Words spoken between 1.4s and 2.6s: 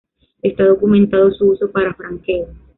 uso para franqueo.